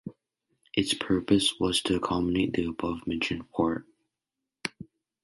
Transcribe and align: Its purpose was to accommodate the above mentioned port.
Its 0.73 0.95
purpose 0.95 1.59
was 1.59 1.79
to 1.83 1.95
accommodate 1.97 2.53
the 2.53 2.65
above 2.65 3.05
mentioned 3.05 3.47
port. 3.51 3.85